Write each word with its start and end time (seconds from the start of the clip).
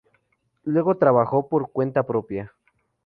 Luego 0.63 0.97
trabajó 0.97 1.47
por 1.47 1.71
cuenta 1.71 2.01
propia. 2.07 2.51